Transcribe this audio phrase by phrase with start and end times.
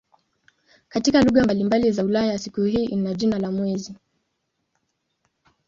[0.89, 3.95] Katika lugha mbalimbali za Ulaya siku hii ina jina la "mwezi".